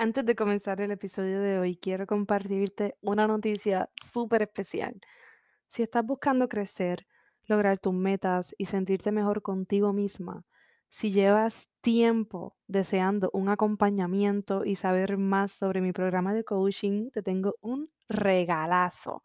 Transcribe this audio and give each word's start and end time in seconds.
Antes 0.00 0.24
de 0.24 0.36
comenzar 0.36 0.80
el 0.80 0.92
episodio 0.92 1.40
de 1.40 1.58
hoy, 1.58 1.76
quiero 1.76 2.06
compartirte 2.06 2.96
una 3.00 3.26
noticia 3.26 3.90
súper 4.00 4.42
especial. 4.42 5.00
Si 5.66 5.82
estás 5.82 6.04
buscando 6.06 6.48
crecer, 6.48 7.08
lograr 7.46 7.78
tus 7.80 7.94
metas 7.94 8.54
y 8.58 8.66
sentirte 8.66 9.10
mejor 9.10 9.42
contigo 9.42 9.92
misma, 9.92 10.44
si 10.88 11.10
llevas 11.10 11.68
tiempo 11.80 12.56
deseando 12.68 13.28
un 13.32 13.48
acompañamiento 13.48 14.64
y 14.64 14.76
saber 14.76 15.18
más 15.18 15.50
sobre 15.50 15.80
mi 15.80 15.92
programa 15.92 16.32
de 16.32 16.44
coaching, 16.44 17.10
te 17.10 17.22
tengo 17.24 17.56
un 17.60 17.90
regalazo. 18.08 19.24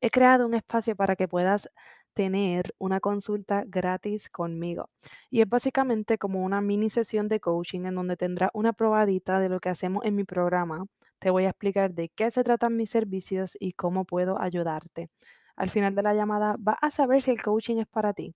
He 0.00 0.10
creado 0.10 0.46
un 0.46 0.54
espacio 0.54 0.96
para 0.96 1.16
que 1.16 1.28
puedas 1.28 1.68
tener 2.14 2.74
una 2.78 3.00
consulta 3.00 3.64
gratis 3.66 4.30
conmigo. 4.30 4.88
Y 5.30 5.40
es 5.42 5.48
básicamente 5.48 6.16
como 6.18 6.42
una 6.44 6.60
mini 6.60 6.90
sesión 6.90 7.28
de 7.28 7.40
coaching 7.40 7.86
en 7.86 7.94
donde 7.96 8.16
tendrás 8.16 8.50
una 8.54 8.72
probadita 8.72 9.40
de 9.40 9.48
lo 9.48 9.60
que 9.60 9.68
hacemos 9.68 10.04
en 10.04 10.14
mi 10.14 10.24
programa. 10.24 10.86
Te 11.18 11.30
voy 11.30 11.44
a 11.44 11.50
explicar 11.50 11.92
de 11.92 12.08
qué 12.10 12.30
se 12.30 12.44
tratan 12.44 12.76
mis 12.76 12.90
servicios 12.90 13.56
y 13.60 13.72
cómo 13.72 14.04
puedo 14.04 14.40
ayudarte. 14.40 15.10
Al 15.56 15.70
final 15.70 15.94
de 15.94 16.02
la 16.02 16.14
llamada 16.14 16.56
vas 16.58 16.78
a 16.80 16.90
saber 16.90 17.22
si 17.22 17.30
el 17.30 17.42
coaching 17.42 17.78
es 17.78 17.86
para 17.86 18.12
ti. 18.12 18.34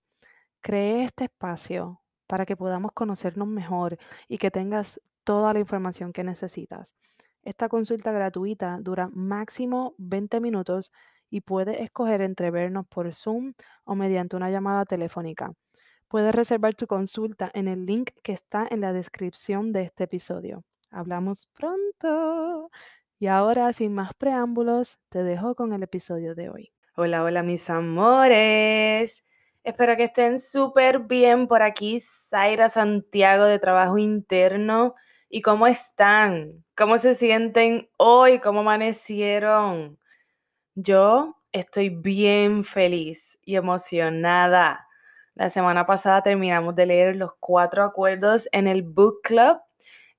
Cree 0.61 1.03
este 1.05 1.25
espacio 1.25 2.01
para 2.27 2.45
que 2.45 2.55
podamos 2.55 2.91
conocernos 2.93 3.47
mejor 3.47 3.97
y 4.27 4.37
que 4.37 4.51
tengas 4.51 5.01
toda 5.23 5.53
la 5.53 5.59
información 5.59 6.13
que 6.13 6.23
necesitas. 6.23 6.95
Esta 7.43 7.69
consulta 7.69 8.11
gratuita 8.11 8.77
dura 8.81 9.09
máximo 9.13 9.95
20 9.97 10.39
minutos 10.41 10.91
y 11.29 11.41
puedes 11.41 11.79
escoger 11.79 12.21
entre 12.21 12.51
vernos 12.51 12.87
por 12.87 13.13
Zoom 13.13 13.53
o 13.85 13.95
mediante 13.95 14.35
una 14.35 14.49
llamada 14.49 14.85
telefónica. 14.85 15.53
Puedes 16.07 16.33
reservar 16.33 16.73
tu 16.73 16.87
consulta 16.87 17.51
en 17.53 17.67
el 17.67 17.85
link 17.85 18.11
que 18.23 18.31
está 18.31 18.67
en 18.69 18.81
la 18.81 18.93
descripción 18.93 19.71
de 19.71 19.83
este 19.83 20.05
episodio. 20.05 20.63
Hablamos 20.89 21.47
pronto. 21.53 22.71
Y 23.19 23.27
ahora, 23.27 23.73
sin 23.73 23.93
más 23.93 24.13
preámbulos, 24.15 24.97
te 25.09 25.23
dejo 25.23 25.53
con 25.53 25.73
el 25.73 25.83
episodio 25.83 26.33
de 26.33 26.49
hoy. 26.49 26.71
Hola, 26.95 27.23
hola 27.23 27.43
mis 27.43 27.69
amores. 27.69 29.23
Espero 29.63 29.95
que 29.97 30.05
estén 30.05 30.39
súper 30.39 30.99
bien 30.99 31.47
por 31.47 31.61
aquí. 31.61 31.99
Zaira 31.99 32.69
Santiago 32.69 33.43
de 33.43 33.59
Trabajo 33.59 33.99
Interno. 33.99 34.95
¿Y 35.29 35.43
cómo 35.43 35.67
están? 35.67 36.65
¿Cómo 36.75 36.97
se 36.97 37.13
sienten 37.13 37.87
hoy? 37.97 38.39
¿Cómo 38.39 38.61
amanecieron? 38.61 39.98
Yo 40.81 41.35
estoy 41.51 41.89
bien 41.89 42.63
feliz 42.63 43.37
y 43.43 43.57
emocionada. 43.57 44.87
La 45.35 45.49
semana 45.49 45.85
pasada 45.85 46.23
terminamos 46.23 46.73
de 46.73 46.85
leer 46.85 47.17
los 47.17 47.31
cuatro 47.41 47.83
acuerdos 47.83 48.47
en 48.53 48.65
el 48.65 48.83
Book 48.83 49.19
Club 49.23 49.59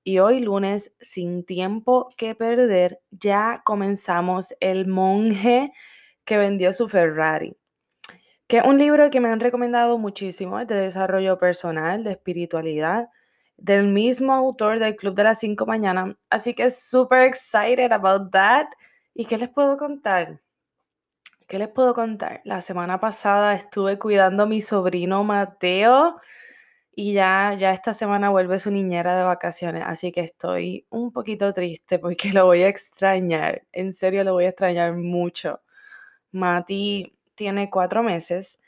y 0.04 0.19
hoy 0.19 0.41
lunes, 0.41 0.93
sin 1.00 1.47
tiempo 1.47 2.10
que 2.19 2.34
perder, 2.34 3.00
ya 3.10 3.62
comenzamos 3.65 4.54
el 4.60 4.87
monje 4.87 5.72
que 6.26 6.37
vendió 6.37 6.75
su 6.75 6.91
Ferrari, 6.91 7.56
que 8.47 8.59
es 8.59 8.66
un 8.66 8.77
libro 8.77 9.09
que 9.09 9.21
me 9.21 9.31
han 9.31 9.41
recomendado 9.41 9.97
muchísimo, 9.97 10.62
de 10.66 10.75
desarrollo 10.75 11.38
personal, 11.38 12.04
de 12.04 12.10
espiritualidad, 12.10 13.09
del 13.56 13.87
mismo 13.87 14.34
autor 14.34 14.78
del 14.78 14.94
Club 14.97 15.15
de 15.15 15.25
las 15.25 15.38
5 15.38 15.65
mañana. 15.65 16.19
Así 16.28 16.53
que 16.53 16.69
super 16.69 17.27
excited 17.27 17.92
about 17.92 18.31
that. 18.31 18.66
¿Y 19.15 19.25
qué 19.25 19.38
les 19.38 19.48
puedo 19.48 19.78
contar? 19.78 20.38
¿Qué 21.50 21.59
les 21.59 21.69
puedo 21.69 21.94
contar? 21.94 22.43
La 22.44 22.61
semana 22.61 23.00
pasada 23.00 23.56
estuve 23.56 23.99
cuidando 23.99 24.44
a 24.44 24.47
mi 24.47 24.61
sobrino 24.61 25.25
Mateo 25.25 26.21
y 26.94 27.12
ya, 27.12 27.56
ya 27.59 27.72
esta 27.72 27.93
semana 27.93 28.31
vuelve 28.31 28.61
su 28.61 28.71
niñera 28.71 29.16
de 29.16 29.25
vacaciones, 29.25 29.83
así 29.84 30.12
que 30.12 30.21
estoy 30.21 30.87
un 30.91 31.12
poquito 31.12 31.53
triste 31.53 31.99
porque 31.99 32.33
lo 32.33 32.47
voy 32.47 32.62
a 32.62 32.69
extrañar. 32.69 33.66
En 33.72 33.93
serio, 33.93 34.22
lo 34.22 34.34
voy 34.34 34.44
a 34.44 34.50
extrañar 34.50 34.94
mucho. 34.94 35.60
Mati 36.33 37.19
tiene 37.34 37.69
cuatro 37.69 38.05
meses 38.05 38.60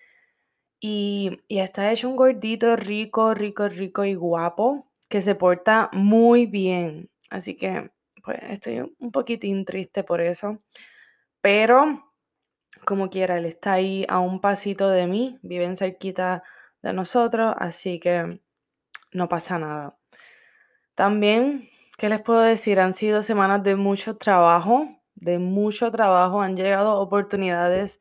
y, 0.81 1.41
está 1.49 1.93
hecho 1.93 2.09
un 2.09 2.17
gordito 2.17 2.77
rico, 2.77 3.35
rico, 3.35 3.69
rico 3.69 4.05
y 4.05 4.15
guapo 4.15 4.91
que 5.09 5.23
se 5.23 5.37
porta 5.37 5.89
muy 5.93 6.47
bien. 6.47 7.11
Así 7.31 7.57
que 7.57 7.93
pues 8.25 8.41
estoy 8.49 8.81
un 8.99 9.13
poquitín 9.13 9.65
triste 9.65 10.05
por 10.05 10.21
eso. 10.21 10.59
Pero 11.43 12.12
como 12.85 13.11
quiera, 13.11 13.39
él 13.39 13.47
está 13.47 13.73
ahí 13.73 14.05
a 14.09 14.19
un 14.19 14.41
pasito 14.41 14.89
de 14.91 15.07
mí, 15.07 15.39
viven 15.43 15.77
cerquita 15.77 16.43
de 16.83 16.93
nosotros, 16.93 17.55
así 17.59 18.01
que 18.01 18.41
no 19.13 19.29
pasa 19.29 19.59
nada. 19.59 19.97
También, 20.95 21.69
¿qué 21.99 22.09
les 22.09 22.23
puedo 22.23 22.41
decir? 22.41 22.81
Han 22.81 22.93
sido 22.93 23.23
semanas 23.23 23.63
de 23.63 23.77
mucho 23.77 24.17
trabajo 24.17 24.89
de 25.23 25.39
mucho 25.39 25.91
trabajo, 25.93 26.43
han 26.43 26.57
llegado 26.57 27.01
oportunidades 27.01 28.01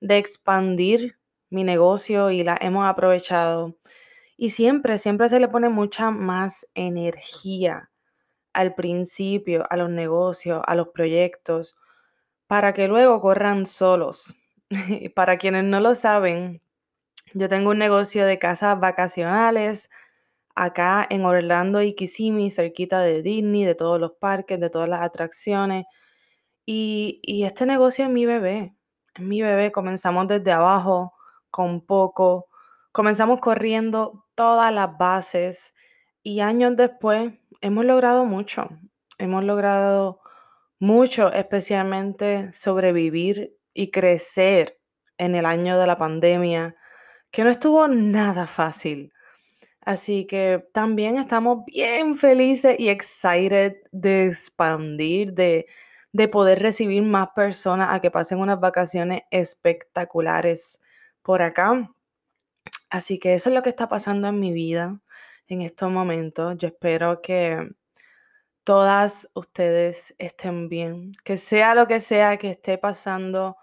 de 0.00 0.18
expandir 0.18 1.18
mi 1.50 1.64
negocio 1.64 2.30
y 2.30 2.44
las 2.44 2.58
hemos 2.60 2.86
aprovechado. 2.86 3.76
Y 4.36 4.50
siempre, 4.50 4.98
siempre 4.98 5.28
se 5.28 5.40
le 5.40 5.48
pone 5.48 5.70
mucha 5.70 6.10
más 6.10 6.70
energía 6.74 7.90
al 8.52 8.74
principio, 8.74 9.66
a 9.70 9.76
los 9.76 9.88
negocios, 9.88 10.62
a 10.66 10.74
los 10.74 10.88
proyectos, 10.88 11.78
para 12.48 12.72
que 12.72 12.88
luego 12.88 13.20
corran 13.20 13.66
solos. 13.66 14.34
Y 14.70 15.08
para 15.10 15.36
quienes 15.38 15.64
no 15.64 15.80
lo 15.80 15.94
saben, 15.94 16.60
yo 17.34 17.48
tengo 17.48 17.70
un 17.70 17.78
negocio 17.78 18.26
de 18.26 18.38
casas 18.38 18.80
vacacionales 18.80 19.90
acá 20.56 21.06
en 21.08 21.24
Orlando 21.24 21.82
y 21.82 21.94
Kissimmee, 21.94 22.50
cerquita 22.50 23.00
de 23.00 23.22
Disney, 23.22 23.64
de 23.64 23.74
todos 23.76 24.00
los 24.00 24.12
parques, 24.12 24.58
de 24.58 24.70
todas 24.70 24.88
las 24.88 25.02
atracciones. 25.02 25.86
Y, 26.66 27.20
este 27.44 27.66
negocio 27.66 28.04
es 28.04 28.10
mi 28.10 28.26
bebé, 28.26 28.74
es 29.14 29.22
mi 29.22 29.42
bebé. 29.42 29.72
Comenzamos 29.72 30.26
desde 30.28 30.52
abajo, 30.52 31.14
con 31.50 31.80
poco. 31.80 32.48
Comenzamos 32.92 33.40
corriendo 33.40 34.26
todas 34.34 34.72
las 34.74 34.96
bases 34.98 35.70
y 36.22 36.40
años 36.40 36.76
después 36.76 37.32
hemos 37.60 37.84
logrado 37.84 38.24
mucho. 38.24 38.68
Hemos 39.18 39.44
logrado 39.44 40.20
mucho, 40.78 41.32
especialmente 41.32 42.52
sobrevivir 42.54 43.56
y 43.74 43.90
crecer 43.90 44.78
en 45.18 45.34
el 45.34 45.46
año 45.46 45.78
de 45.78 45.86
la 45.86 45.98
pandemia, 45.98 46.76
que 47.30 47.44
no 47.44 47.50
estuvo 47.50 47.86
nada 47.88 48.46
fácil. 48.46 49.12
Así 49.80 50.26
que 50.26 50.68
también 50.72 51.18
estamos 51.18 51.64
bien 51.66 52.16
felices 52.16 52.76
y 52.78 52.90
excited 52.90 53.76
de 53.92 54.28
expandir, 54.28 55.32
de, 55.32 55.66
de 56.12 56.28
poder 56.28 56.60
recibir 56.60 57.02
más 57.02 57.28
personas 57.34 57.88
a 57.92 58.00
que 58.00 58.10
pasen 58.10 58.38
unas 58.38 58.60
vacaciones 58.60 59.22
espectaculares 59.30 60.80
por 61.22 61.42
acá. 61.42 61.90
Así 62.90 63.18
que 63.18 63.34
eso 63.34 63.50
es 63.50 63.54
lo 63.54 63.62
que 63.62 63.70
está 63.70 63.88
pasando 63.88 64.28
en 64.28 64.40
mi 64.40 64.52
vida 64.52 65.00
en 65.48 65.62
estos 65.62 65.90
momentos. 65.90 66.56
Yo 66.58 66.68
espero 66.68 67.22
que 67.22 67.70
todas 68.68 69.26
ustedes 69.32 70.14
estén 70.18 70.68
bien, 70.68 71.12
que 71.24 71.38
sea 71.38 71.74
lo 71.74 71.88
que 71.88 72.00
sea 72.00 72.36
que 72.36 72.50
esté 72.50 72.76
pasando 72.76 73.56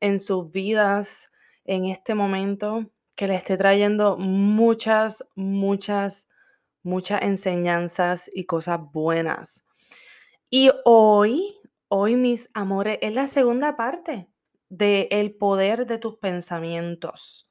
en 0.00 0.20
sus 0.20 0.52
vidas 0.52 1.30
en 1.64 1.86
este 1.86 2.14
momento, 2.14 2.86
que 3.16 3.26
le 3.26 3.34
esté 3.34 3.56
trayendo 3.56 4.16
muchas, 4.16 5.24
muchas, 5.34 6.28
muchas 6.84 7.22
enseñanzas 7.22 8.30
y 8.32 8.44
cosas 8.44 8.80
buenas. 8.92 9.64
Y 10.48 10.70
hoy 10.84 11.58
Hoy, 11.94 12.16
mis 12.16 12.48
amores, 12.54 12.96
es 13.02 13.12
la 13.12 13.26
segunda 13.26 13.76
parte 13.76 14.26
del 14.70 15.08
el 15.10 15.34
poder 15.34 15.84
de 15.84 15.98
tus 15.98 16.16
pensamientos. 16.16 17.50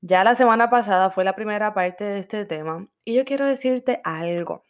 Ya 0.00 0.24
la 0.24 0.34
semana 0.34 0.70
pasada 0.70 1.10
fue 1.10 1.22
la 1.22 1.36
primera 1.36 1.72
parte 1.72 2.02
de 2.02 2.18
este 2.18 2.46
tema 2.46 2.88
y 3.04 3.14
yo 3.14 3.24
quiero 3.24 3.46
decirte 3.46 4.00
algo. 4.02 4.64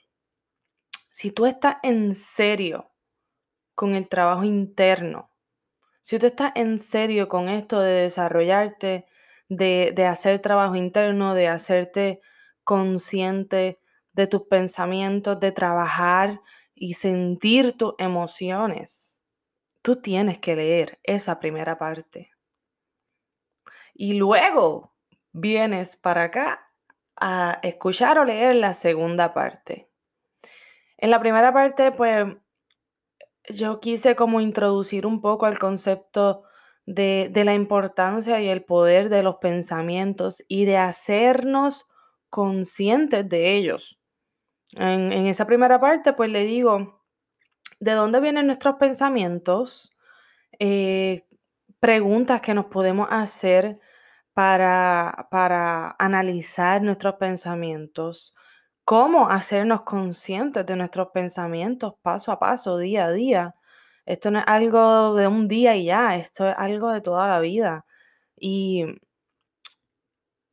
Si 1.14 1.30
tú 1.30 1.46
estás 1.46 1.76
en 1.84 2.12
serio 2.16 2.90
con 3.76 3.94
el 3.94 4.08
trabajo 4.08 4.42
interno, 4.42 5.30
si 6.00 6.18
tú 6.18 6.26
estás 6.26 6.50
en 6.56 6.80
serio 6.80 7.28
con 7.28 7.48
esto 7.48 7.78
de 7.78 7.92
desarrollarte, 7.92 9.06
de, 9.48 9.92
de 9.94 10.06
hacer 10.06 10.40
trabajo 10.40 10.74
interno, 10.74 11.36
de 11.36 11.46
hacerte 11.46 12.20
consciente 12.64 13.78
de 14.12 14.26
tus 14.26 14.42
pensamientos, 14.48 15.38
de 15.38 15.52
trabajar 15.52 16.40
y 16.74 16.94
sentir 16.94 17.78
tus 17.78 17.94
emociones, 17.98 19.22
tú 19.82 20.02
tienes 20.02 20.40
que 20.40 20.56
leer 20.56 20.98
esa 21.04 21.38
primera 21.38 21.78
parte. 21.78 22.32
Y 23.94 24.14
luego 24.14 24.96
vienes 25.30 25.96
para 25.96 26.24
acá 26.24 26.72
a 27.14 27.60
escuchar 27.62 28.18
o 28.18 28.24
leer 28.24 28.56
la 28.56 28.74
segunda 28.74 29.32
parte. 29.32 29.93
En 31.04 31.10
la 31.10 31.20
primera 31.20 31.52
parte, 31.52 31.92
pues 31.92 32.34
yo 33.50 33.78
quise 33.78 34.16
como 34.16 34.40
introducir 34.40 35.04
un 35.04 35.20
poco 35.20 35.46
el 35.46 35.58
concepto 35.58 36.44
de, 36.86 37.30
la 37.44 37.52
importancia 37.52 38.40
y 38.40 38.48
el 38.48 38.64
poder 38.64 39.10
de 39.10 39.22
los 39.22 39.36
pensamientos 39.36 40.42
y 40.48 40.64
de 40.64 40.78
hacernos 40.78 41.84
conscientes 42.30 43.28
de 43.28 43.54
ellos. 43.54 44.00
En, 44.78 45.12
esa 45.26 45.46
primera 45.46 45.78
parte, 45.78 46.14
pues 46.14 46.30
le 46.30 46.46
digo, 46.46 47.04
¿de 47.80 47.92
dónde 47.92 48.20
vienen 48.20 48.46
nuestros 48.46 48.76
pensamientos? 48.76 49.92
Eh, 50.58 51.26
preguntas 51.80 52.40
que 52.40 52.54
nos 52.54 52.64
podemos 52.64 53.08
hacer 53.10 53.78
para, 54.32 55.28
para 55.30 55.96
analizar 55.98 56.80
nuestros 56.80 57.16
pensamientos, 57.16 58.34
cómo 58.84 59.28
hacernos 59.30 59.82
conscientes 59.82 60.64
de 60.66 60.76
nuestros 60.76 61.08
pensamientos 61.08 61.94
paso 62.02 62.32
a 62.32 62.38
paso, 62.38 62.78
día 62.78 63.06
a 63.06 63.12
día. 63.12 63.54
Esto 64.06 64.30
no 64.30 64.40
es 64.40 64.44
algo 64.46 65.14
de 65.14 65.26
un 65.26 65.48
día 65.48 65.76
y 65.76 65.86
ya, 65.86 66.16
esto 66.16 66.48
es 66.48 66.54
algo 66.58 66.92
de 66.92 67.00
toda 67.00 67.26
la 67.26 67.40
vida. 67.40 67.86
Y 68.36 68.84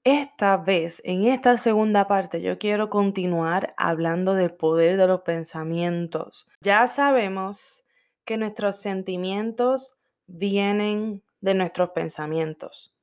esta 0.03 0.57
vez, 0.57 1.01
en 1.05 1.25
esta 1.25 1.57
segunda 1.57 2.07
parte, 2.07 2.41
yo 2.41 2.57
quiero 2.57 2.89
continuar 2.89 3.73
hablando 3.77 4.33
del 4.33 4.53
poder 4.53 4.97
de 4.97 5.07
los 5.07 5.21
pensamientos. 5.21 6.49
Ya 6.61 6.87
sabemos 6.87 7.83
que 8.25 8.37
nuestros 8.37 8.77
sentimientos 8.77 9.99
vienen 10.25 11.23
de 11.41 11.53
nuestros 11.53 11.89
pensamientos. 11.89 12.95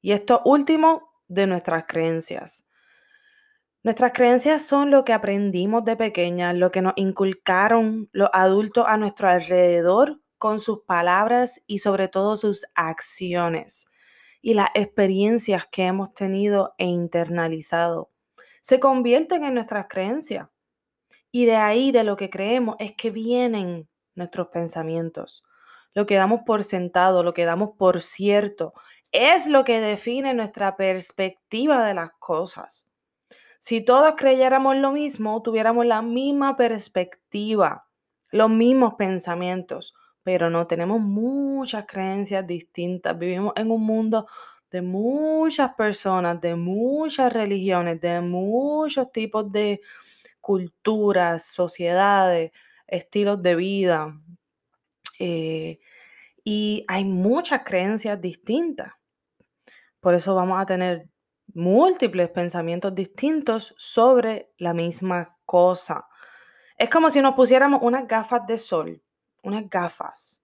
Y 0.00 0.12
esto 0.12 0.42
último, 0.44 1.12
de 1.28 1.46
nuestras 1.46 1.84
creencias. 1.86 2.66
Nuestras 3.84 4.12
creencias 4.12 4.64
son 4.64 4.90
lo 4.92 5.04
que 5.04 5.12
aprendimos 5.12 5.84
de 5.84 5.96
pequeñas, 5.96 6.54
lo 6.54 6.70
que 6.70 6.82
nos 6.82 6.92
inculcaron 6.94 8.08
los 8.12 8.30
adultos 8.32 8.84
a 8.86 8.96
nuestro 8.96 9.28
alrededor 9.28 10.20
con 10.38 10.60
sus 10.60 10.82
palabras 10.84 11.60
y 11.66 11.78
sobre 11.78 12.06
todo 12.06 12.36
sus 12.36 12.64
acciones 12.74 13.86
y 14.40 14.54
las 14.54 14.68
experiencias 14.74 15.66
que 15.70 15.86
hemos 15.86 16.14
tenido 16.14 16.74
e 16.78 16.86
internalizado 16.86 18.10
se 18.60 18.78
convierten 18.78 19.44
en 19.44 19.54
nuestras 19.54 19.86
creencias. 19.88 20.48
Y 21.32 21.46
de 21.46 21.56
ahí, 21.56 21.90
de 21.90 22.04
lo 22.04 22.16
que 22.16 22.30
creemos, 22.30 22.76
es 22.78 22.92
que 22.96 23.10
vienen 23.10 23.88
nuestros 24.14 24.48
pensamientos. 24.48 25.42
Lo 25.94 26.06
que 26.06 26.14
damos 26.16 26.42
por 26.46 26.62
sentado, 26.62 27.22
lo 27.22 27.32
que 27.32 27.44
damos 27.44 27.70
por 27.76 28.00
cierto, 28.00 28.74
es 29.10 29.48
lo 29.48 29.64
que 29.64 29.80
define 29.80 30.34
nuestra 30.34 30.76
perspectiva 30.76 31.84
de 31.84 31.94
las 31.94 32.10
cosas. 32.20 32.86
Si 33.64 33.80
todos 33.80 34.14
creyéramos 34.16 34.74
lo 34.74 34.90
mismo, 34.90 35.40
tuviéramos 35.40 35.86
la 35.86 36.02
misma 36.02 36.56
perspectiva, 36.56 37.86
los 38.32 38.50
mismos 38.50 38.94
pensamientos, 38.94 39.94
pero 40.24 40.50
no 40.50 40.66
tenemos 40.66 41.00
muchas 41.00 41.86
creencias 41.86 42.44
distintas. 42.44 43.16
Vivimos 43.16 43.52
en 43.54 43.70
un 43.70 43.86
mundo 43.86 44.26
de 44.68 44.82
muchas 44.82 45.74
personas, 45.74 46.40
de 46.40 46.56
muchas 46.56 47.32
religiones, 47.32 48.00
de 48.00 48.20
muchos 48.20 49.12
tipos 49.12 49.52
de 49.52 49.80
culturas, 50.40 51.44
sociedades, 51.44 52.50
estilos 52.88 53.40
de 53.44 53.54
vida. 53.54 54.20
Eh, 55.20 55.78
y 56.42 56.84
hay 56.88 57.04
muchas 57.04 57.60
creencias 57.64 58.20
distintas. 58.20 58.92
Por 60.00 60.14
eso 60.16 60.34
vamos 60.34 60.60
a 60.60 60.66
tener 60.66 61.11
múltiples 61.54 62.30
pensamientos 62.30 62.94
distintos 62.94 63.74
sobre 63.76 64.52
la 64.58 64.74
misma 64.74 65.36
cosa. 65.44 66.08
Es 66.76 66.90
como 66.90 67.10
si 67.10 67.20
nos 67.20 67.34
pusiéramos 67.34 67.80
unas 67.82 68.06
gafas 68.06 68.46
de 68.46 68.58
sol 68.58 69.02
unas 69.42 69.68
gafas 69.68 70.40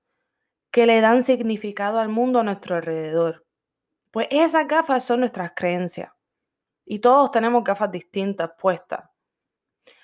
que 0.70 0.86
le 0.86 1.00
dan 1.00 1.22
significado 1.22 1.98
al 1.98 2.08
mundo 2.08 2.40
a 2.40 2.42
nuestro 2.42 2.76
alrededor. 2.76 3.46
Pues 4.10 4.26
esas 4.30 4.66
gafas 4.66 5.04
son 5.04 5.20
nuestras 5.20 5.52
creencias 5.54 6.12
y 6.84 6.98
todos 6.98 7.30
tenemos 7.30 7.64
gafas 7.64 7.90
distintas 7.90 8.50
puestas. 8.58 9.08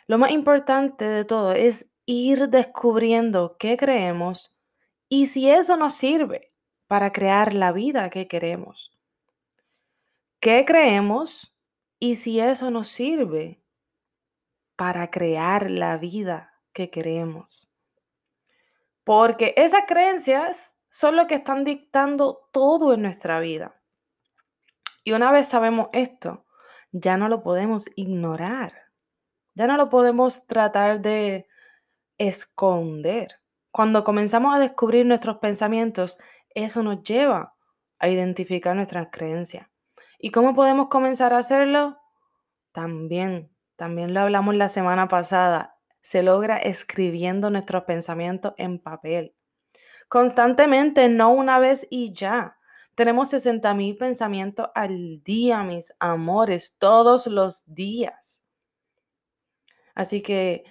Lo 0.06 0.18
más 0.18 0.30
importante 0.30 1.04
de 1.04 1.24
todo 1.24 1.52
es 1.52 1.90
ir 2.06 2.48
descubriendo 2.48 3.56
qué 3.58 3.76
creemos 3.76 4.54
y 5.08 5.26
si 5.26 5.50
eso 5.50 5.76
nos 5.76 5.94
sirve 5.94 6.52
para 6.86 7.12
crear 7.12 7.54
la 7.54 7.72
vida 7.72 8.10
que 8.10 8.28
queremos. 8.28 8.93
¿Qué 10.44 10.66
creemos 10.66 11.56
y 11.98 12.16
si 12.16 12.38
eso 12.38 12.70
nos 12.70 12.88
sirve 12.88 13.64
para 14.76 15.10
crear 15.10 15.70
la 15.70 15.96
vida 15.96 16.60
que 16.74 16.90
queremos? 16.90 17.72
Porque 19.04 19.54
esas 19.56 19.84
creencias 19.88 20.76
son 20.90 21.16
lo 21.16 21.26
que 21.28 21.36
están 21.36 21.64
dictando 21.64 22.50
todo 22.52 22.92
en 22.92 23.00
nuestra 23.00 23.40
vida. 23.40 23.80
Y 25.02 25.12
una 25.12 25.32
vez 25.32 25.48
sabemos 25.48 25.88
esto, 25.94 26.44
ya 26.92 27.16
no 27.16 27.30
lo 27.30 27.42
podemos 27.42 27.88
ignorar. 27.96 28.74
Ya 29.54 29.66
no 29.66 29.78
lo 29.78 29.88
podemos 29.88 30.46
tratar 30.46 31.00
de 31.00 31.48
esconder. 32.18 33.28
Cuando 33.70 34.04
comenzamos 34.04 34.54
a 34.54 34.58
descubrir 34.58 35.06
nuestros 35.06 35.38
pensamientos, 35.38 36.18
eso 36.50 36.82
nos 36.82 37.02
lleva 37.02 37.56
a 37.98 38.10
identificar 38.10 38.76
nuestras 38.76 39.08
creencias. 39.10 39.70
¿Y 40.24 40.30
cómo 40.30 40.54
podemos 40.54 40.88
comenzar 40.88 41.34
a 41.34 41.38
hacerlo? 41.40 41.98
También, 42.72 43.50
también 43.76 44.14
lo 44.14 44.20
hablamos 44.20 44.54
la 44.54 44.70
semana 44.70 45.06
pasada, 45.06 45.76
se 46.00 46.22
logra 46.22 46.56
escribiendo 46.56 47.50
nuestros 47.50 47.84
pensamientos 47.84 48.54
en 48.56 48.78
papel. 48.78 49.34
Constantemente, 50.08 51.10
no 51.10 51.30
una 51.30 51.58
vez 51.58 51.86
y 51.90 52.14
ya. 52.14 52.56
Tenemos 52.94 53.28
60 53.28 53.74
mil 53.74 53.98
pensamientos 53.98 54.70
al 54.74 55.22
día, 55.22 55.62
mis 55.62 55.92
amores, 55.98 56.74
todos 56.78 57.26
los 57.26 57.62
días. 57.66 58.40
Así 59.94 60.22
que 60.22 60.64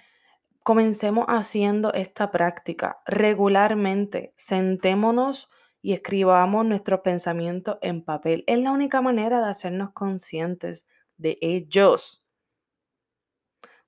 comencemos 0.64 1.26
haciendo 1.28 1.92
esta 1.92 2.32
práctica 2.32 3.00
regularmente. 3.06 4.34
Sentémonos 4.36 5.48
y 5.84 5.92
escribamos 5.92 6.64
nuestros 6.64 7.00
pensamientos 7.00 7.76
en 7.82 8.02
papel. 8.02 8.42
Es 8.46 8.58
la 8.58 8.70
única 8.70 9.02
manera 9.02 9.42
de 9.42 9.50
hacernos 9.50 9.90
conscientes 9.92 10.86
de 11.18 11.36
ellos. 11.42 12.24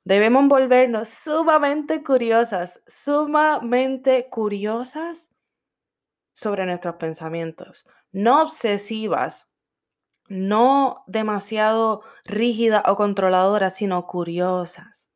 Debemos 0.05 0.47
volvernos 0.47 1.09
sumamente 1.09 2.05
curiosas, 2.05 2.83
sumamente 2.87 4.29
curiosas 4.29 5.31
sobre 6.35 6.67
nuestros 6.67 6.97
pensamientos, 6.97 7.87
no 8.13 8.43
obsesivas, 8.43 9.51
no 10.29 11.03
demasiado 11.07 12.03
rígidas 12.27 12.83
o 12.89 12.97
controladoras, 12.97 13.75
sino 13.75 14.07
curiosas. 14.07 15.11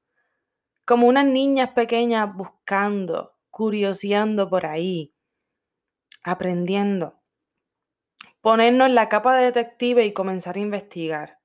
Como 0.86 1.08
unas 1.08 1.26
niñas 1.26 1.72
pequeñas 1.72 2.34
buscando, 2.34 3.36
curioseando 3.50 4.48
por 4.48 4.64
ahí, 4.64 5.12
aprendiendo. 6.22 7.20
Ponernos 8.40 8.88
en 8.88 8.94
la 8.94 9.08
capa 9.08 9.36
de 9.36 9.46
detective 9.46 10.04
y 10.04 10.12
comenzar 10.12 10.56
a 10.56 10.60
investigar. 10.60 11.40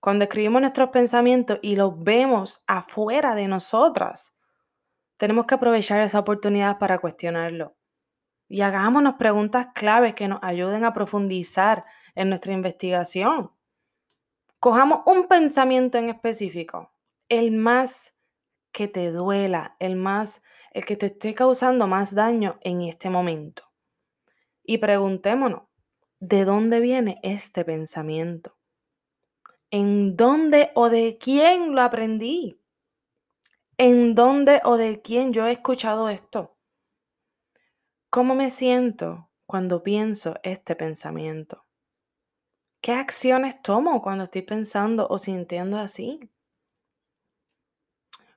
Cuando 0.00 0.24
escribimos 0.24 0.60
nuestros 0.60 0.90
pensamientos 0.90 1.58
y 1.62 1.76
los 1.76 2.02
vemos 2.02 2.62
afuera 2.66 3.34
de 3.34 3.48
nosotras, 3.48 4.36
tenemos 5.16 5.46
que 5.46 5.54
aprovechar 5.54 6.00
esa 6.02 6.18
oportunidad 6.18 6.78
para 6.78 6.98
cuestionarlo. 6.98 7.76
Y 8.48 8.60
hagámonos 8.60 9.14
preguntas 9.14 9.68
claves 9.74 10.14
que 10.14 10.28
nos 10.28 10.38
ayuden 10.42 10.84
a 10.84 10.92
profundizar 10.92 11.84
en 12.14 12.28
nuestra 12.28 12.52
investigación. 12.52 13.50
Cojamos 14.60 15.00
un 15.06 15.26
pensamiento 15.26 15.98
en 15.98 16.10
específico, 16.10 16.92
el 17.28 17.52
más 17.52 18.14
que 18.72 18.88
te 18.88 19.10
duela, 19.10 19.76
el 19.80 19.96
más, 19.96 20.42
el 20.72 20.84
que 20.84 20.96
te 20.96 21.06
esté 21.06 21.34
causando 21.34 21.86
más 21.86 22.14
daño 22.14 22.58
en 22.60 22.82
este 22.82 23.10
momento. 23.10 23.65
Y 24.66 24.78
preguntémonos, 24.78 25.62
¿de 26.20 26.44
dónde 26.44 26.80
viene 26.80 27.18
este 27.22 27.64
pensamiento? 27.64 28.56
¿En 29.70 30.16
dónde 30.16 30.70
o 30.74 30.88
de 30.88 31.18
quién 31.18 31.74
lo 31.74 31.82
aprendí? 31.82 32.60
¿En 33.78 34.14
dónde 34.14 34.60
o 34.64 34.76
de 34.76 35.02
quién 35.02 35.32
yo 35.32 35.46
he 35.46 35.52
escuchado 35.52 36.08
esto? 36.08 36.56
¿Cómo 38.10 38.34
me 38.34 38.50
siento 38.50 39.30
cuando 39.46 39.82
pienso 39.82 40.36
este 40.42 40.74
pensamiento? 40.74 41.66
¿Qué 42.80 42.92
acciones 42.92 43.60
tomo 43.62 44.00
cuando 44.00 44.24
estoy 44.24 44.42
pensando 44.42 45.06
o 45.08 45.18
sintiendo 45.18 45.78
así? 45.78 46.20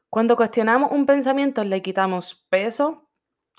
Cuando 0.10 0.36
cuestionamos 0.36 0.92
un 0.92 1.06
pensamiento 1.06 1.64
le 1.64 1.82
quitamos 1.82 2.46
peso, 2.50 3.08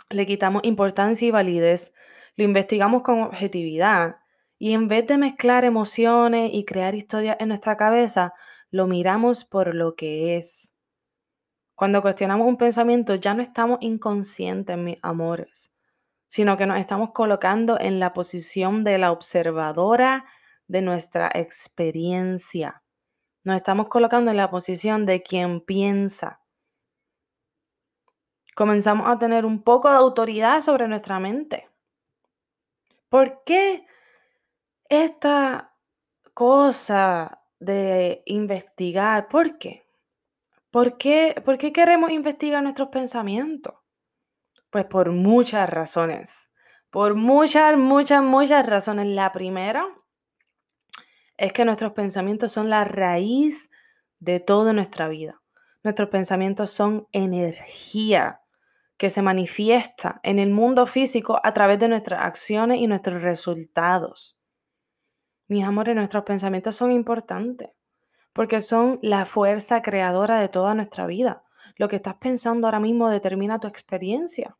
le 0.08 0.26
quitamos 0.26 0.62
importancia 0.64 1.28
y 1.28 1.30
validez, 1.30 1.94
lo 2.40 2.44
investigamos 2.44 3.02
con 3.02 3.20
objetividad 3.20 4.16
y 4.58 4.72
en 4.72 4.88
vez 4.88 5.06
de 5.06 5.18
mezclar 5.18 5.66
emociones 5.66 6.50
y 6.54 6.64
crear 6.64 6.94
historias 6.94 7.36
en 7.38 7.48
nuestra 7.48 7.76
cabeza, 7.76 8.32
lo 8.70 8.86
miramos 8.86 9.44
por 9.44 9.74
lo 9.74 9.94
que 9.94 10.38
es. 10.38 10.74
Cuando 11.74 12.00
cuestionamos 12.00 12.46
un 12.46 12.56
pensamiento 12.56 13.14
ya 13.14 13.34
no 13.34 13.42
estamos 13.42 13.76
inconscientes, 13.82 14.78
mis 14.78 14.96
amores, 15.02 15.74
sino 16.28 16.56
que 16.56 16.64
nos 16.64 16.78
estamos 16.78 17.10
colocando 17.12 17.78
en 17.78 18.00
la 18.00 18.14
posición 18.14 18.84
de 18.84 18.96
la 18.96 19.12
observadora 19.12 20.24
de 20.66 20.80
nuestra 20.80 21.30
experiencia. 21.34 22.82
Nos 23.44 23.56
estamos 23.56 23.88
colocando 23.88 24.30
en 24.30 24.38
la 24.38 24.50
posición 24.50 25.04
de 25.04 25.22
quien 25.22 25.60
piensa. 25.60 26.40
Comenzamos 28.54 29.06
a 29.10 29.18
tener 29.18 29.44
un 29.44 29.62
poco 29.62 29.90
de 29.90 29.96
autoridad 29.96 30.62
sobre 30.62 30.88
nuestra 30.88 31.20
mente. 31.20 31.69
¿Por 33.10 33.42
qué 33.44 33.84
esta 34.88 35.74
cosa 36.32 37.42
de 37.58 38.22
investigar? 38.24 39.28
¿Por 39.28 39.58
qué? 39.58 39.84
¿Por 40.70 40.96
qué, 40.96 41.34
¿Por 41.44 41.58
qué 41.58 41.72
queremos 41.72 42.12
investigar 42.12 42.62
nuestros 42.62 42.88
pensamientos? 42.90 43.74
Pues 44.70 44.84
por 44.84 45.10
muchas 45.10 45.68
razones. 45.68 46.52
Por 46.90 47.16
muchas, 47.16 47.76
muchas, 47.76 48.22
muchas 48.22 48.64
razones. 48.64 49.08
La 49.08 49.32
primera 49.32 49.88
es 51.36 51.52
que 51.52 51.64
nuestros 51.64 51.92
pensamientos 51.92 52.52
son 52.52 52.70
la 52.70 52.84
raíz 52.84 53.70
de 54.20 54.38
toda 54.38 54.72
nuestra 54.72 55.08
vida. 55.08 55.42
Nuestros 55.82 56.10
pensamientos 56.10 56.70
son 56.70 57.08
energía 57.10 58.39
que 59.00 59.08
se 59.08 59.22
manifiesta 59.22 60.20
en 60.22 60.38
el 60.38 60.50
mundo 60.50 60.86
físico 60.86 61.40
a 61.42 61.54
través 61.54 61.78
de 61.78 61.88
nuestras 61.88 62.22
acciones 62.22 62.80
y 62.80 62.86
nuestros 62.86 63.22
resultados. 63.22 64.38
Mis 65.48 65.64
amores, 65.64 65.94
nuestros 65.94 66.24
pensamientos 66.24 66.76
son 66.76 66.92
importantes 66.92 67.70
porque 68.34 68.60
son 68.60 68.98
la 69.00 69.24
fuerza 69.24 69.80
creadora 69.80 70.38
de 70.38 70.50
toda 70.50 70.74
nuestra 70.74 71.06
vida. 71.06 71.42
Lo 71.76 71.88
que 71.88 71.96
estás 71.96 72.16
pensando 72.16 72.66
ahora 72.66 72.78
mismo 72.78 73.08
determina 73.08 73.58
tu 73.58 73.68
experiencia 73.68 74.58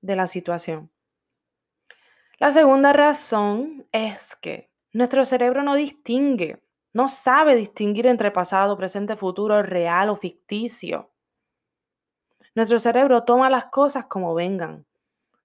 de 0.00 0.16
la 0.16 0.26
situación. 0.26 0.90
La 2.38 2.52
segunda 2.52 2.94
razón 2.94 3.86
es 3.92 4.34
que 4.36 4.70
nuestro 4.94 5.26
cerebro 5.26 5.62
no 5.62 5.74
distingue, 5.74 6.64
no 6.94 7.10
sabe 7.10 7.54
distinguir 7.54 8.06
entre 8.06 8.30
pasado, 8.30 8.78
presente, 8.78 9.14
futuro, 9.14 9.62
real 9.62 10.08
o 10.08 10.16
ficticio. 10.16 11.12
Nuestro 12.56 12.78
cerebro 12.78 13.24
toma 13.24 13.50
las 13.50 13.66
cosas 13.66 14.06
como 14.06 14.32
vengan. 14.32 14.86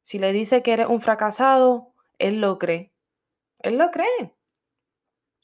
Si 0.01 0.17
le 0.17 0.31
dice 0.31 0.63
que 0.63 0.71
eres 0.71 0.87
un 0.87 1.01
fracasado, 1.01 1.93
él 2.19 2.39
lo 2.39 2.57
cree. 2.57 2.93
Él 3.59 3.77
lo 3.77 3.91
cree. 3.91 4.33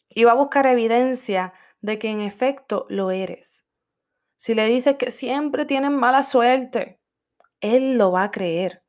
Y 0.08 0.24
va 0.24 0.32
a 0.32 0.36
buscar 0.36 0.66
evidencia 0.66 1.52
de 1.82 2.00
que 2.00 2.10
en 2.10 2.22
efecto 2.22 2.86
lo 2.88 3.12
eres. 3.12 3.66
Si 4.38 4.56
le 4.56 4.66
dice 4.66 4.96
que 4.96 5.12
siempre 5.12 5.66
tienes 5.66 5.92
mala 5.92 6.24
suerte, 6.24 7.02
él 7.60 7.98
lo 7.98 8.14
va 8.14 8.24
a 8.24 8.32
creer 8.32 8.86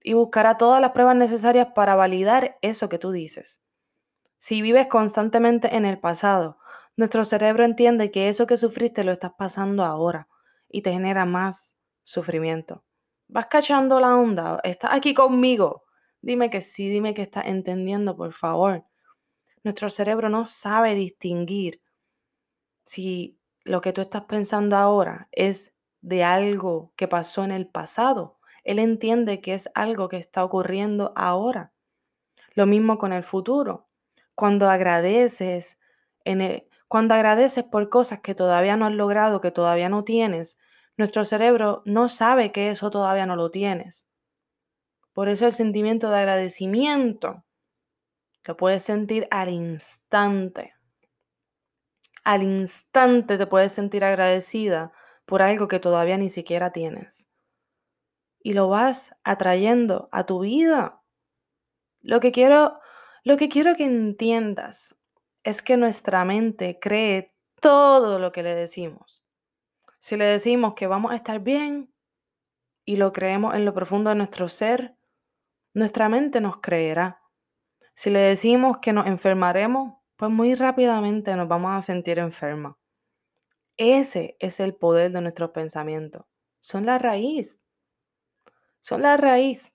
y 0.00 0.12
buscará 0.12 0.56
todas 0.56 0.80
las 0.80 0.92
pruebas 0.92 1.16
necesarias 1.16 1.72
para 1.74 1.96
validar 1.96 2.58
eso 2.62 2.88
que 2.88 3.00
tú 3.00 3.10
dices. 3.10 3.60
Si 4.38 4.62
vives 4.62 4.86
constantemente 4.86 5.74
en 5.74 5.84
el 5.84 5.98
pasado, 5.98 6.58
nuestro 6.96 7.24
cerebro 7.24 7.64
entiende 7.64 8.12
que 8.12 8.28
eso 8.28 8.46
que 8.46 8.56
sufriste 8.56 9.02
lo 9.02 9.10
estás 9.10 9.32
pasando 9.36 9.82
ahora 9.84 10.28
y 10.68 10.82
te 10.82 10.92
genera 10.92 11.24
más 11.24 11.76
sufrimiento. 12.04 12.84
¿Vas 13.26 13.46
cachando 13.46 13.98
la 13.98 14.16
onda? 14.16 14.60
¿Estás 14.62 14.92
aquí 14.92 15.14
conmigo? 15.14 15.84
Dime 16.20 16.50
que 16.50 16.60
sí, 16.60 16.88
dime 16.88 17.14
que 17.14 17.22
estás 17.22 17.46
entendiendo, 17.46 18.16
por 18.16 18.32
favor. 18.32 18.84
Nuestro 19.64 19.90
cerebro 19.90 20.28
no 20.28 20.46
sabe 20.46 20.94
distinguir 20.94 21.82
si 22.84 23.38
lo 23.64 23.80
que 23.80 23.92
tú 23.92 24.02
estás 24.02 24.24
pensando 24.24 24.76
ahora 24.76 25.28
es 25.32 25.74
de 26.02 26.22
algo 26.22 26.92
que 26.96 27.08
pasó 27.08 27.44
en 27.44 27.50
el 27.50 27.66
pasado. 27.66 28.38
Él 28.62 28.78
entiende 28.78 29.40
que 29.40 29.54
es 29.54 29.70
algo 29.74 30.08
que 30.08 30.18
está 30.18 30.44
ocurriendo 30.44 31.12
ahora. 31.16 31.72
Lo 32.54 32.66
mismo 32.66 32.98
con 32.98 33.12
el 33.12 33.24
futuro. 33.24 33.88
Cuando 34.34 34.68
agradeces, 34.68 35.78
en 36.24 36.66
cuando 36.88 37.14
agradeces 37.14 37.64
por 37.64 37.88
cosas 37.88 38.20
que 38.20 38.34
todavía 38.34 38.76
no 38.76 38.86
has 38.86 38.92
logrado, 38.92 39.40
que 39.40 39.50
todavía 39.50 39.88
no 39.88 40.04
tienes, 40.04 40.58
nuestro 40.96 41.24
cerebro 41.24 41.82
no 41.84 42.08
sabe 42.08 42.52
que 42.52 42.70
eso 42.70 42.90
todavía 42.90 43.26
no 43.26 43.36
lo 43.36 43.50
tienes. 43.50 44.06
Por 45.12 45.28
eso 45.28 45.46
el 45.46 45.52
sentimiento 45.52 46.10
de 46.10 46.18
agradecimiento 46.18 47.44
lo 48.44 48.56
puedes 48.56 48.82
sentir 48.82 49.26
al 49.30 49.48
instante. 49.48 50.74
Al 52.24 52.42
instante 52.42 53.38
te 53.38 53.46
puedes 53.46 53.72
sentir 53.72 54.04
agradecida 54.04 54.92
por 55.24 55.42
algo 55.42 55.68
que 55.68 55.80
todavía 55.80 56.16
ni 56.16 56.28
siquiera 56.28 56.72
tienes. 56.72 57.28
Y 58.40 58.52
lo 58.52 58.68
vas 58.68 59.16
atrayendo 59.24 60.08
a 60.12 60.26
tu 60.26 60.40
vida. 60.40 61.02
Lo 62.02 62.20
que 62.20 62.32
quiero 62.32 62.78
lo 63.26 63.38
que 63.38 63.48
quiero 63.48 63.74
que 63.74 63.86
entiendas 63.86 64.96
es 65.44 65.62
que 65.62 65.78
nuestra 65.78 66.26
mente 66.26 66.78
cree 66.78 67.34
todo 67.58 68.18
lo 68.18 68.32
que 68.32 68.42
le 68.42 68.54
decimos. 68.54 69.23
Si 70.04 70.18
le 70.18 70.26
decimos 70.26 70.74
que 70.74 70.86
vamos 70.86 71.12
a 71.12 71.16
estar 71.16 71.40
bien 71.40 71.90
y 72.84 72.96
lo 72.96 73.10
creemos 73.14 73.54
en 73.54 73.64
lo 73.64 73.72
profundo 73.72 74.10
de 74.10 74.16
nuestro 74.16 74.50
ser, 74.50 74.98
nuestra 75.72 76.10
mente 76.10 76.42
nos 76.42 76.58
creerá. 76.58 77.22
Si 77.94 78.10
le 78.10 78.18
decimos 78.18 78.80
que 78.82 78.92
nos 78.92 79.06
enfermaremos, 79.06 79.94
pues 80.16 80.30
muy 80.30 80.56
rápidamente 80.56 81.34
nos 81.36 81.48
vamos 81.48 81.70
a 81.72 81.80
sentir 81.80 82.18
enferma. 82.18 82.76
Ese 83.78 84.36
es 84.40 84.60
el 84.60 84.74
poder 84.74 85.10
de 85.10 85.22
nuestros 85.22 85.52
pensamientos. 85.52 86.26
Son 86.60 86.84
la 86.84 86.98
raíz. 86.98 87.62
Son 88.82 89.00
la 89.00 89.16
raíz. 89.16 89.74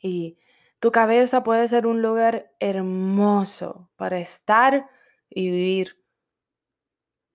Y 0.00 0.38
tu 0.78 0.92
cabeza 0.92 1.42
puede 1.42 1.66
ser 1.66 1.88
un 1.88 2.02
lugar 2.02 2.52
hermoso 2.60 3.90
para 3.96 4.20
estar 4.20 4.88
y 5.28 5.50
vivir. 5.50 5.98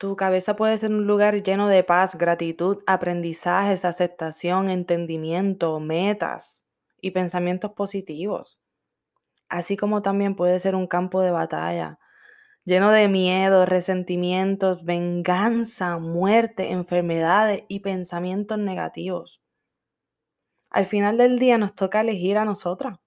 Tu 0.03 0.17
cabeza 0.17 0.57
puede 0.57 0.77
ser 0.77 0.91
un 0.91 1.07
lugar 1.07 1.43
lleno 1.43 1.69
de 1.69 1.81
paz, 1.81 2.17
gratitud, 2.17 2.83
aprendizajes, 2.87 3.85
aceptación, 3.85 4.69
entendimiento, 4.69 5.79
metas 5.79 6.67
y 6.99 7.11
pensamientos 7.11 7.71
positivos. 7.71 8.59
Así 9.47 9.77
como 9.77 10.01
también 10.01 10.35
puede 10.35 10.59
ser 10.59 10.75
un 10.75 10.87
campo 10.87 11.21
de 11.21 11.31
batalla, 11.31 11.99
lleno 12.65 12.91
de 12.91 13.07
miedo, 13.07 13.65
resentimientos, 13.65 14.83
venganza, 14.83 15.97
muerte, 15.99 16.71
enfermedades 16.71 17.63
y 17.69 17.79
pensamientos 17.79 18.57
negativos. 18.57 19.41
Al 20.69 20.85
final 20.85 21.17
del 21.17 21.39
día 21.39 21.57
nos 21.57 21.75
toca 21.75 22.01
elegir 22.01 22.37
a 22.37 22.43
nosotras 22.43 22.99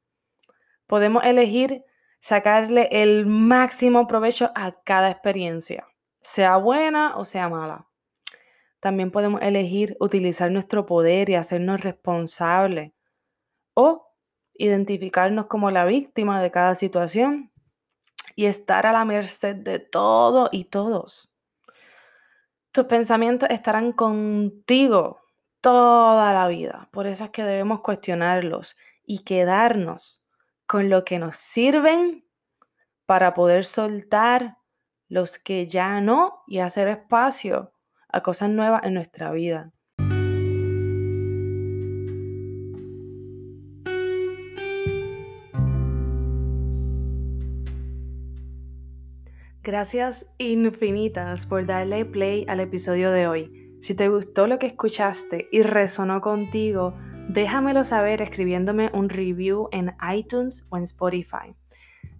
podemos 0.86 1.24
elegir 1.24 1.84
sacarle 2.20 2.88
el 2.90 3.26
máximo 3.26 4.06
provecho 4.06 4.50
a 4.54 4.80
cada 4.82 5.10
experiencia, 5.10 5.86
sea 6.26 6.56
buena 6.56 7.16
o 7.16 7.24
sea 7.24 7.48
mala. 7.48 7.86
También 8.80 9.12
podemos 9.12 9.40
elegir 9.42 9.96
utilizar 10.00 10.50
nuestro 10.50 10.84
poder 10.84 11.30
y 11.30 11.36
hacernos 11.36 11.82
responsables 11.82 12.90
o 13.74 14.12
identificarnos 14.54 15.46
como 15.46 15.70
la 15.70 15.84
víctima 15.84 16.42
de 16.42 16.50
cada 16.50 16.74
situación 16.74 17.52
y 18.34 18.46
estar 18.46 18.86
a 18.86 18.92
la 18.92 19.04
merced 19.04 19.54
de 19.54 19.78
todo 19.78 20.48
y 20.50 20.64
todos. 20.64 21.30
Tus 22.72 22.86
pensamientos 22.86 23.48
estarán 23.48 23.92
contigo 23.92 25.20
toda 25.60 26.32
la 26.32 26.48
vida. 26.48 26.88
Por 26.90 27.06
eso 27.06 27.22
es 27.22 27.30
que 27.30 27.44
debemos 27.44 27.82
cuestionarlos 27.82 28.76
y 29.04 29.20
quedarnos 29.20 30.20
con 30.66 30.90
lo 30.90 31.04
que 31.04 31.20
nos 31.20 31.36
sirven 31.36 32.26
para 33.06 33.32
poder 33.32 33.64
soltar 33.64 34.56
los 35.08 35.38
que 35.38 35.66
ya 35.66 36.00
no 36.00 36.42
y 36.46 36.58
hacer 36.58 36.88
espacio 36.88 37.72
a 38.08 38.22
cosas 38.22 38.50
nuevas 38.50 38.82
en 38.84 38.94
nuestra 38.94 39.30
vida. 39.32 39.72
Gracias 49.66 50.26
infinitas 50.38 51.44
por 51.44 51.66
darle 51.66 52.04
play 52.04 52.46
al 52.48 52.60
episodio 52.60 53.10
de 53.10 53.26
hoy. 53.26 53.66
Si 53.80 53.96
te 53.96 54.08
gustó 54.08 54.46
lo 54.46 54.60
que 54.60 54.68
escuchaste 54.68 55.48
y 55.50 55.62
resonó 55.62 56.20
contigo, 56.20 56.94
déjamelo 57.28 57.82
saber 57.82 58.22
escribiéndome 58.22 58.90
un 58.94 59.08
review 59.08 59.68
en 59.72 59.92
iTunes 60.14 60.64
o 60.70 60.76
en 60.76 60.84
Spotify. 60.84 61.56